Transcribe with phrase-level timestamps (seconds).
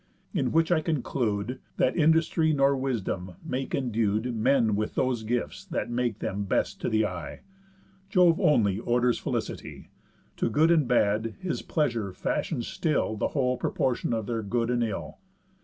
[0.33, 5.91] In which I conclude, That industry nor wisdom make endued Men with those gifts that
[5.91, 7.41] make them best to th' eye;
[8.09, 9.91] Jove only orders man's felicity.
[10.37, 14.83] To good and bad his pleasure fashions still The whole proportion of their good and
[14.83, 15.19] ill.